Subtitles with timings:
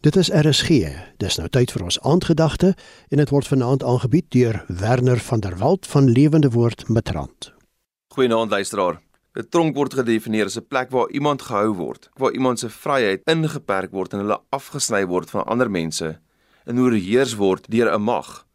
[0.00, 0.68] Dit is RSG.
[1.20, 2.70] Dis nou tyd vir ons aandgedagte
[3.12, 7.50] en dit word vanaand aangebied deur Werner van der Walt van Lewende Woord Matrant.
[8.16, 9.02] Goeienaand luisteraar.
[9.36, 13.20] 'n Tronk word gedefinieer as 'n plek waar iemand gehou word, waar iemand se vryheid
[13.28, 16.18] ingeperk word en hulle afgesny word van ander mense
[16.64, 18.46] en oorheers word deur 'n mag.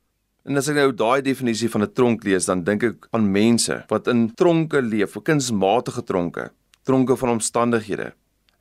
[0.46, 3.86] En as ek nou daai definisie van 'n tronk lees, dan dink ek aan mense
[3.88, 6.52] wat in tronke leef, kunsmatige tronke,
[6.84, 8.14] tronke van omstandighede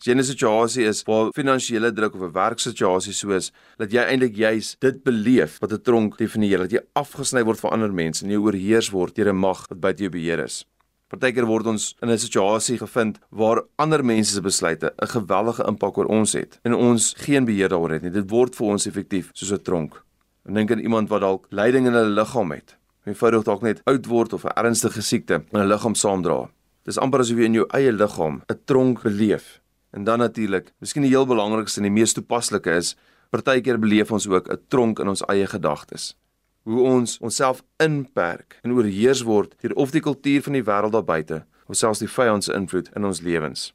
[0.05, 3.91] As jy in 'n situasie is waar finansiële druk of 'n werksituasie so is dat
[3.91, 7.91] jy eintlik juis dit beleef wat 'n tronk definieer, dat jy afgesny word van ander
[7.93, 10.67] mense en jy oorheers word deur 'n mag wat buite jou beheer is.
[11.09, 15.97] Partykeer word ons in 'n situasie gevind waar ander mense se besluite 'n geweldige impak
[15.97, 18.11] oor ons het en ons geen beheer daaroor het nie.
[18.11, 20.05] Dit word vir ons effektief soos 'n tronk.
[20.47, 22.77] En dink aan iemand wat dalk lyding in hulle liggaam het.
[23.07, 26.51] Eenvoudig dalk net oud word of 'n ernstige siekte in 'n liggaam saamdra.
[26.85, 29.64] Dis amper asof jy in jou eie liggaam 'n tronk beleef
[29.95, 32.97] En dan natuurlik, miskien die heel belangrikste en die mees toepaslike is,
[33.31, 36.17] partykeer beleef ons ook 'n tronk in ons eie gedagtes.
[36.63, 41.05] Hoe ons onsself inperk en oorheers word deur of die kultuur van die wêreld daar
[41.05, 43.75] buite, of selfs die vyand se invloed in ons lewens.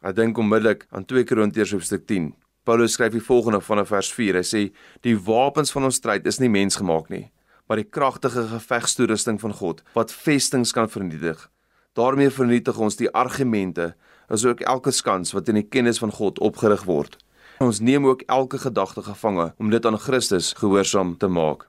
[0.00, 2.34] Ek dink onmiddellik aan 2 Korintiërs hoofstuk 10.
[2.64, 4.34] Paulus skryf die volgende vanaf vers 4.
[4.34, 7.30] Hy sê: "Die wapens van ons stryd is nie mensgemaak nie,
[7.66, 11.50] maar die kragtige gevegstoerusting van God wat vestings kan vernietig.
[11.98, 13.94] Daarmee vernietig ons die argumente
[14.30, 17.16] asook elke skans wat in die kennis van God opgerig word.
[17.58, 21.66] Ons neem ook elke gedagte gevange om dit aan Christus gehoorsaam te maak.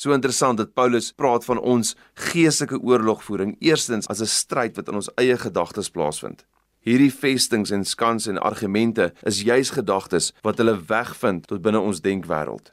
[0.00, 1.92] So interessant dat Paulus praat van ons
[2.30, 6.46] geestelike oorlogvoering eerstens as 'n stryd wat in ons eie gedagtes plaasvind.
[6.80, 12.00] Hierdie vestings en skans en argumente is juis gedagtes wat hulle wegvind tot binne ons
[12.00, 12.72] denkwêreld.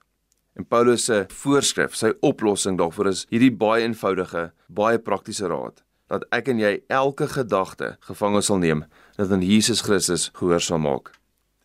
[0.56, 6.26] En Paulus se voorskrif, sy oplossing daarvoor is hierdie baie eenvoudige, baie praktiese raad dat
[6.36, 8.84] ek en jy elke gedagte gevange sal neem
[9.18, 11.12] dat aan Jesus Christus gehoorsaam maak.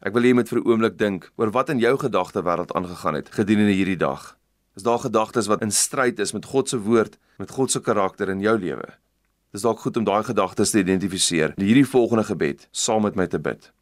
[0.02, 2.74] Ek wil hê jy moet vir 'n oomblik dink oor wat in jou gedagte wêreld
[2.74, 4.36] aangegaan het gedurende hierdie dag.
[4.76, 8.28] Is daar gedagtes wat in stryd is met God se woord, met God se karakter
[8.28, 8.88] in jou lewe?
[9.52, 13.26] Dis dalk goed om daai gedagtes te identifiseer en hierdie volgende gebed saam met my
[13.26, 13.72] te bid.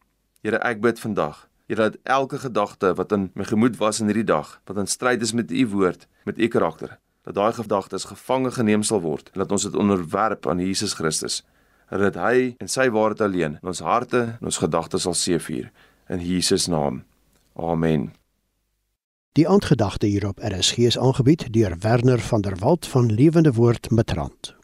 [0.42, 4.27] Here, ek bid vandag Here dat elke gedagte wat in my gemoed was in hierdie
[4.27, 6.98] dag, wat in stryd is met u woord, met u karakter,
[7.30, 11.42] dat daai gedagtes gevange geneem sal word en dat ons dit onderwerp aan Jesus Christus
[11.91, 15.70] dat hy en sy waarheid alleen in ons harte en ons gedagtes sal seëvier
[16.10, 17.02] in Jesus naam.
[17.58, 18.12] Amen.
[19.38, 24.54] Die aandgedagte hierop RSG is aangebied deur Werner van der Walt van Lewende Woord Matrant.